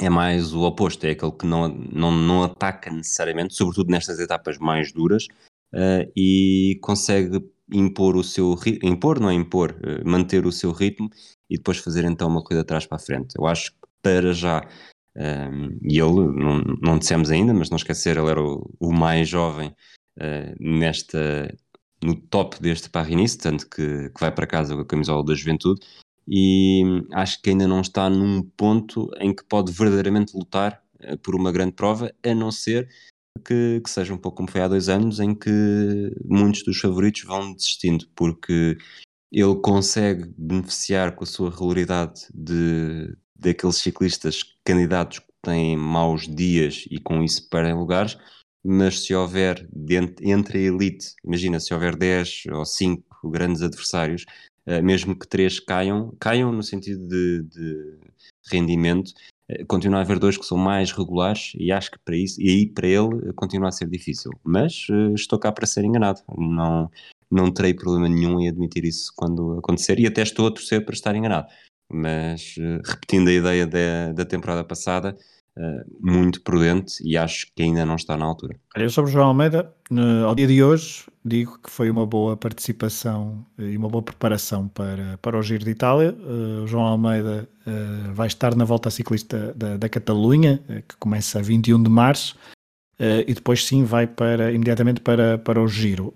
[0.00, 4.58] é mais o oposto, é aquele que não, não, não ataca necessariamente, sobretudo nestas etapas
[4.58, 5.26] mais duras,
[5.74, 7.40] uh, e consegue
[7.72, 11.10] impor o seu impor, não é impor, uh, manter o seu ritmo
[11.48, 13.34] e depois fazer então uma corrida atrás para a frente.
[13.38, 14.66] Eu acho que para já
[15.16, 19.28] um, e ele, não, não dissemos ainda, mas não esquecer, ele era o, o mais
[19.28, 19.74] jovem
[20.18, 21.54] uh, nesta,
[22.02, 25.80] no top deste Paris tanto que, que, vai para casa com a camisola da juventude.
[26.26, 26.82] E
[27.12, 31.52] acho que ainda não está num ponto em que pode verdadeiramente lutar uh, por uma
[31.52, 32.88] grande prova, a não ser
[33.44, 35.50] que, que, seja um pouco como foi há dois anos, em que
[36.24, 38.76] muitos dos favoritos vão desistindo, porque
[39.32, 46.84] ele consegue beneficiar com a sua regularidade de, daqueles ciclistas candidatos que têm maus dias
[46.90, 48.16] e com isso perdem lugares,
[48.64, 54.24] mas se houver dentro, entre a elite, imagina se houver 10 ou 5 grandes adversários,
[54.66, 57.98] uh, mesmo que 3 caiam, caiam no sentido de, de
[58.50, 59.12] rendimento,
[59.68, 62.66] continua a haver dois que são mais regulares e acho que para isso, e aí
[62.66, 64.30] para ele uh, continua a ser difícil.
[64.44, 66.90] Mas estou cá para ser enganado, não,
[67.30, 70.94] não terei problema nenhum em admitir isso quando acontecer e até estou a torcer para
[70.94, 71.48] estar enganado
[71.92, 75.41] mas uh, repetindo a ideia de, da temporada passada, uh,
[76.00, 78.56] muito prudente e acho que ainda não está na altura.
[78.74, 82.36] Eu sobre o João Almeida, no, ao dia de hoje, digo que foi uma boa
[82.36, 86.16] participação e uma boa preparação para, para o Giro de Itália.
[86.18, 87.48] Uh, o João Almeida
[88.12, 92.36] vai estar na volta ciclista da, da Catalunha, que começa a 21 de março.
[92.98, 96.12] e depois sim vai para, imediatamente para, para o Giro.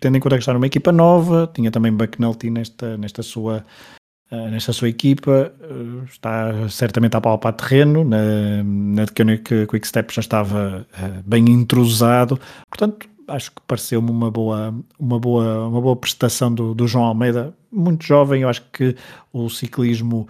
[0.00, 3.97] tendo em conta que está numa equipa nova, tinha também McNulty nesta, nesta sua Uh,
[4.30, 10.86] nesta sua equipa, uh, está certamente a palpar terreno, na, na que Quickstep já estava
[10.92, 12.38] uh, bem entrosado,
[12.68, 17.54] portanto acho que pareceu-me uma boa, uma, boa, uma boa prestação do, do João Almeida,
[17.70, 18.96] muito jovem, eu acho que
[19.30, 20.26] o ciclismo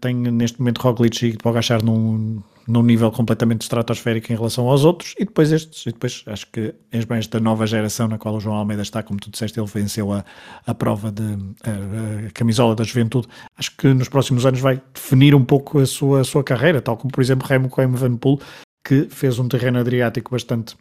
[0.00, 5.14] tem neste momento Roglic e Pogacar num, num nível completamente estratosférico em relação aos outros,
[5.18, 8.82] e depois estes, e depois acho que esta nova geração na qual o João Almeida
[8.82, 10.24] está, como tu disseste, ele venceu a,
[10.66, 15.34] a prova de a, a camisola da juventude, acho que nos próximos anos vai definir
[15.34, 18.40] um pouco a sua, a sua carreira, tal como por exemplo Remo Coim Van Poel,
[18.84, 20.76] que fez um terreno adriático bastante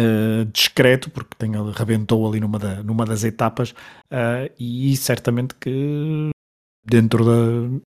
[0.00, 3.72] Uh, discreto, porque tem, rebentou ali numa, da, numa das etapas,
[4.10, 6.30] uh, e certamente que
[6.82, 7.80] dentro da,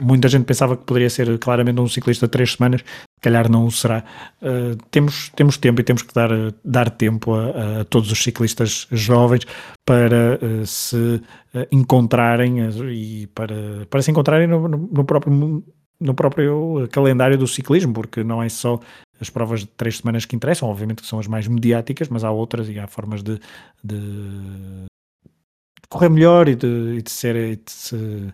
[0.00, 3.66] muita gente pensava que poderia ser claramente um ciclista de três semanas, se calhar não
[3.66, 4.04] o será.
[4.42, 6.30] Uh, temos, temos tempo e temos que dar,
[6.64, 9.46] dar tempo a, a todos os ciclistas jovens
[9.84, 12.58] para uh, se uh, encontrarem
[12.90, 15.64] e para, para se encontrarem no, no, no, próprio,
[16.00, 18.80] no próprio calendário do ciclismo, porque não é só
[19.20, 22.30] as provas de três semanas que interessam, obviamente que são as mais mediáticas, mas há
[22.30, 23.38] outras e há formas de,
[23.82, 23.96] de
[25.88, 27.36] correr melhor e de, e de ser.
[27.36, 28.32] E de se,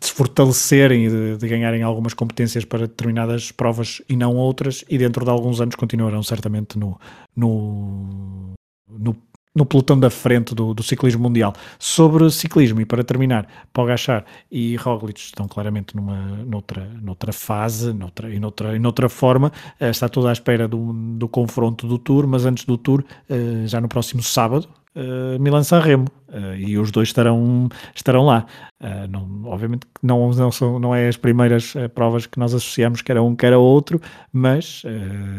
[0.00, 4.82] de se fortalecerem e de, de, ganharem algumas competências para determinadas provas e não outras,
[4.88, 6.98] e dentro de alguns anos continuarão certamente no,
[7.36, 8.54] no,
[8.88, 9.16] no,
[9.54, 11.52] no pelotão da frente do, do, ciclismo mundial.
[11.78, 18.34] Sobre ciclismo, e para terminar, Pogachar e Roglic estão claramente numa, noutra, noutra fase noutra,
[18.34, 19.52] e, noutra, noutra forma.
[19.78, 23.66] Uh, está tudo à espera do, do confronto do Tour, mas antes do Tour, uh,
[23.66, 28.46] já no próximo sábado, uh, Milan Sanremo uh, e os dois estarão, estarão lá.
[28.80, 32.54] Uh, não, obviamente que não, não, são, não é as primeiras uh, provas que nós
[32.54, 34.00] associamos que era um que era outro,
[34.32, 34.82] mas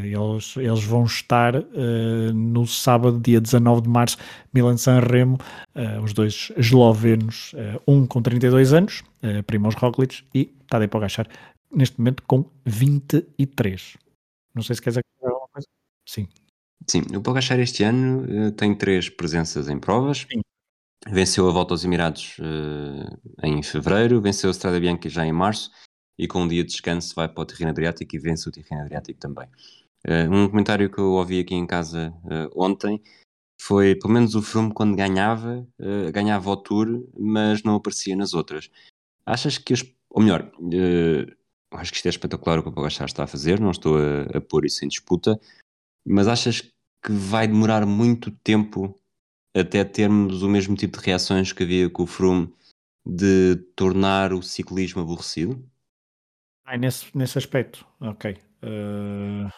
[0.03, 1.53] eles, eles vão estar
[2.33, 4.17] no sábado, dia 19 de março,
[4.53, 5.37] Milan Sanremo,
[6.03, 7.53] os dois eslovenos,
[7.87, 11.27] um com 32 anos, uh, Primoz Roglic e Tadej Pogacar,
[11.71, 13.97] neste momento com 23.
[14.53, 15.67] Não sei se queres acrescentar alguma coisa.
[16.05, 16.27] Sim.
[16.87, 20.25] Sim, o Pogacar este ano uh, tem três presenças em provas.
[20.31, 20.41] Sim.
[21.07, 25.71] Venceu a Volta aos Emirados uh, em fevereiro, venceu a Strada Bianca já em março
[26.17, 28.83] e com um dia de descanso vai para o Terreno Adriático e vence o Terreno
[28.83, 29.47] Adriático também.
[30.07, 32.13] Uh, um comentário que eu ouvi aqui em casa
[32.55, 33.01] ontem
[33.59, 35.67] foi, pelo menos o Froome quando ganhava,
[36.11, 38.71] ganhava o Tour, mas não aparecia nas outras.
[39.23, 40.51] Achas que as ou melhor,
[41.71, 44.37] acho que isto é espetacular o que o Pogachar está a fazer, não estou a,
[44.37, 45.39] a pôr isso em disputa,
[46.05, 48.99] mas achas que vai demorar muito tempo
[49.53, 52.53] até termos o mesmo tipo de reações que havia com o Froome
[53.05, 55.63] de tornar o ciclismo aborrecido?
[56.65, 58.37] Ah, nesse, nesse aspecto, ok.
[58.63, 59.49] Uh...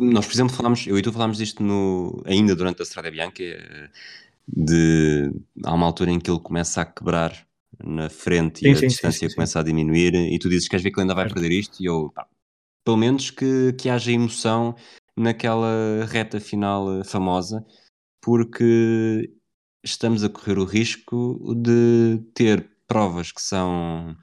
[0.00, 3.42] nós, por exemplo, falámos, eu e tu falámos disto no, ainda durante a Strada Bianca,
[3.42, 3.90] eh,
[4.48, 5.30] de,
[5.64, 7.46] há uma altura em que ele começa a quebrar
[7.84, 10.70] na frente sim, e a sim, distância sim, começa a diminuir e tu dizes que
[10.70, 12.26] queres ver que ele ainda vai perder isto e eu, pá,
[12.84, 14.74] pelo menos que, que haja emoção
[15.16, 17.64] naquela reta final eh, famosa
[18.20, 19.32] porque
[19.82, 24.16] estamos a correr o risco de ter provas que são,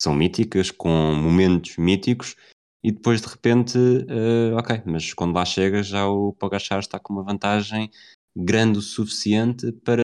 [0.00, 2.36] são míticas, com momentos míticos,
[2.82, 7.12] e depois de repente, uh, ok, mas quando lá chega já o Pogachar está com
[7.12, 7.90] uma vantagem
[8.36, 10.02] grande o suficiente para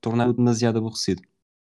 [0.00, 1.22] tornar-o demasiado aborrecido.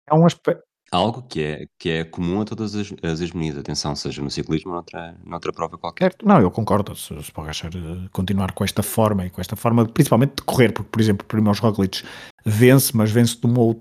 [0.08, 0.62] É um aspecto.
[0.92, 4.72] Algo que é, que é comum a todas as, as hegemonias, atenção, seja no ciclismo
[4.72, 6.12] ou noutra, noutra prova qualquer.
[6.12, 6.28] Certo.
[6.28, 9.86] Não, eu concordo, se, se Pogacar eh, continuar com esta forma e com esta forma,
[9.86, 12.02] principalmente de correr, porque, por exemplo, Primoz Roglic
[12.44, 13.74] vence, mas vence uma,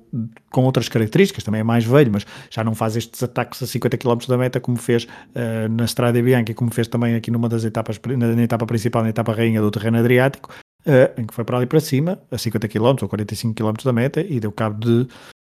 [0.49, 3.97] com outras características, também é mais velho, mas já não faz estes ataques a 50
[3.97, 7.49] km da meta como fez uh, na Strada Bianca e como fez também aqui numa
[7.49, 10.49] das etapas, na, na etapa principal, na etapa rainha do terreno Adriático,
[10.85, 13.91] uh, em que foi para ali para cima, a 50 km ou 45 km da
[13.91, 15.07] meta e deu cabo de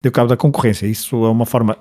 [0.04, 0.86] deu cabo da concorrência.
[0.86, 1.78] Isso é uma forma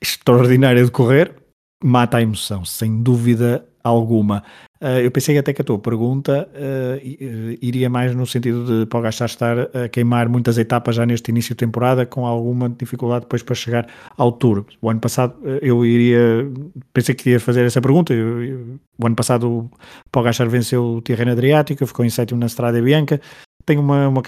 [0.00, 1.34] extraordinária de correr,
[1.82, 4.42] mata a emoção, sem dúvida alguma.
[4.80, 9.26] Uh, eu pensei até que a tua pergunta uh, iria mais no sentido de Pogacar
[9.26, 13.54] estar a queimar muitas etapas já neste início de temporada com alguma dificuldade depois para
[13.54, 14.64] chegar ao Tour.
[14.80, 16.50] O ano passado eu iria,
[16.92, 19.70] pensei que ia fazer essa pergunta, eu, eu, o ano passado o
[20.10, 23.20] Pogacar venceu o Tirreno Adriático, ficou em sétimo na Strada Bianca,
[23.66, 24.22] tem uma, uma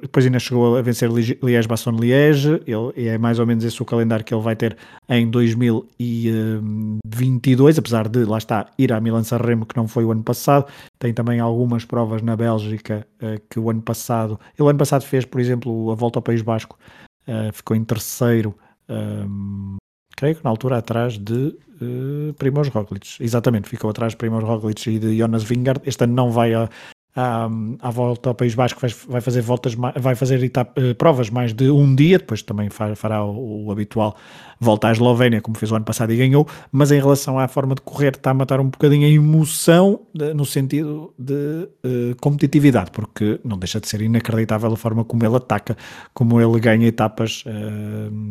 [0.00, 2.62] depois ainda chegou a vencer Liège-Bastogne-Liège,
[2.96, 4.76] e é mais ou menos esse o calendário que ele vai ter
[5.08, 10.22] em 2022, apesar de, lá está, ir à Milan-San Remo, que não foi o ano
[10.22, 10.66] passado,
[10.98, 15.24] tem também algumas provas na Bélgica, uh, que o ano passado, ele ano passado fez,
[15.24, 16.78] por exemplo, a volta ao País Basco,
[17.26, 18.54] uh, ficou em terceiro,
[18.88, 19.74] ehm,
[20.16, 24.88] creio que na altura atrás de uh, Primoz Roglic, exatamente, ficou atrás de Primoz Roglic
[24.88, 26.70] e de Jonas Vingard, este ano não vai a
[27.16, 27.48] à,
[27.80, 31.54] à volta ao País Basco vai, vai fazer voltas vai fazer etapa, eh, provas mais
[31.54, 34.14] de um dia depois também fará o, o, habitual
[34.60, 37.74] volta à Eslovénia como fez o ano passado e ganhou mas em relação à forma
[37.74, 42.90] de correr está a matar um bocadinho a emoção de, no sentido de uh, competitividade
[42.90, 45.76] porque não deixa de ser inacreditável a forma como ele ataca
[46.12, 48.30] como ele ganha etapas uh,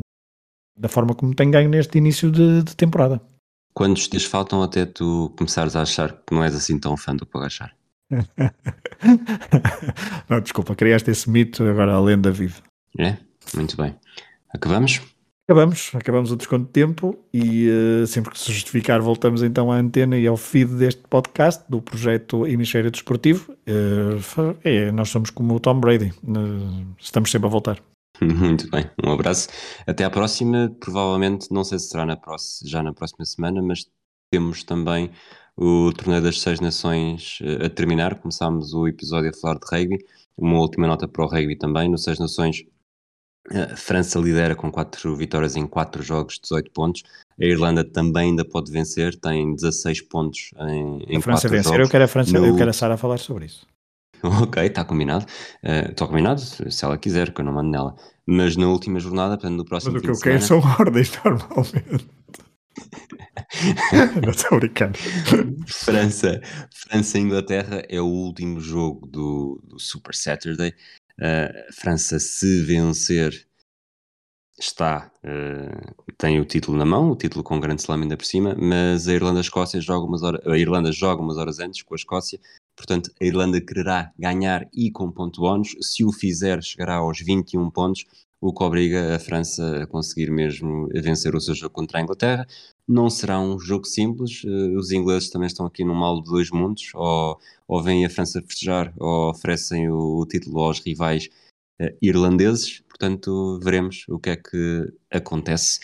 [0.77, 3.19] da forma como tem ganho neste início de, de temporada
[3.73, 7.25] Quantos dias faltam até tu começares a achar que não és assim tão fã do
[7.25, 7.75] Pogachar?
[10.29, 12.61] Não, desculpa, criaste esse mito, agora a lenda vive.
[12.97, 13.17] É,
[13.55, 13.95] muito bem.
[14.53, 15.01] Acabamos?
[15.47, 19.75] Acabamos, acabamos o desconto de tempo e uh, sempre que se justificar voltamos então à
[19.75, 23.55] antena e ao feed deste podcast do projeto Hemisfério Desportivo.
[23.67, 27.79] Uh, é, nós somos como o Tom Brady, uh, estamos sempre a voltar.
[28.19, 29.49] Muito bem, um abraço.
[29.85, 33.85] Até à próxima, provavelmente, não sei se será na próxima, já na próxima semana, mas
[34.31, 35.11] temos também
[35.57, 38.15] o torneio das Seis Nações eh, a terminar.
[38.15, 40.05] Começámos o episódio a falar de rugby.
[40.37, 41.89] Uma última nota para o rugby também.
[41.89, 42.63] No Seis Nações,
[43.49, 47.03] a eh, França lidera com 4 vitórias em 4 jogos, 18 pontos.
[47.39, 51.87] A Irlanda também ainda pode vencer, tem 16 pontos em, em a França vencer, jogos.
[51.87, 52.45] eu quero a França, no...
[52.45, 53.65] eu quero a Sara falar sobre isso.
[54.41, 55.25] Ok, está combinado.
[55.61, 57.95] Está uh, combinado, se ela quiser, que eu não mando nela.
[58.25, 62.09] Mas na última jornada, portanto, no próximo Mas o que eu quero são ordens, normalmente.
[64.21, 64.97] Não estou brincando.
[65.67, 66.41] França,
[66.73, 70.73] França Inglaterra é o último jogo do, do Super Saturday.
[71.19, 73.47] Uh, França, se vencer,
[74.59, 78.55] está, uh, tem o título na mão, o título com grande slam ainda por cima,
[78.55, 82.39] mas a Irlanda-Escócia joga umas horas, a Irlanda joga umas horas antes com a Escócia,
[82.75, 87.69] portanto a Irlanda quererá ganhar e com ponto bónus, se o fizer chegará aos 21
[87.69, 88.05] pontos,
[88.41, 92.45] o que obriga a França a conseguir mesmo vencer o seu jogo contra a Inglaterra.
[92.87, 96.51] Não será um jogo simples, eh, os ingleses também estão aqui no mal de dois
[96.51, 101.29] mundos, ou, ou vêm a França festejar, ou oferecem o, o título aos rivais
[101.81, 105.79] uh, irlandeses, portanto veremos o que é que acontece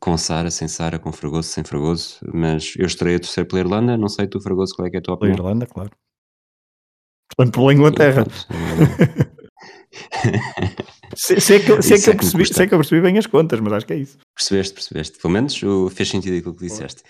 [0.00, 3.96] com Sara, sem Sara, com Fragoso, sem Fragoso, mas eu estarei a torcer pela Irlanda,
[3.96, 5.36] não sei tu Fragoso qual é, é a tua opinião?
[5.36, 5.90] Pela Irlanda, claro.
[7.34, 8.26] Portanto, pela Inglaterra.
[11.14, 13.60] Sei, sei, que, sei, que eu é percebi, sei que eu percebi bem as contas,
[13.60, 14.18] mas acho que é isso.
[14.34, 15.18] Percebeste, percebeste.
[15.18, 15.60] Pelo menos
[15.92, 17.02] fez sentido aquilo que disseste.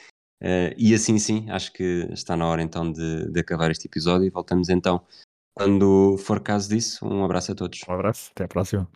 [0.42, 4.26] Uh, e assim sim, acho que está na hora então de, de acabar este episódio
[4.26, 5.00] e voltamos então
[5.54, 7.06] quando for caso disso.
[7.06, 7.80] Um abraço a todos.
[7.88, 8.88] Um abraço, até à próxima.